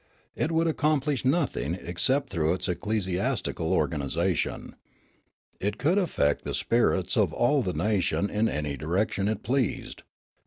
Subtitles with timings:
[0.35, 4.75] It could accomplish nothing except through its ecclesiastical organisation.
[5.59, 10.01] It could affect the spirits of all the nation in any direc tion it pleased.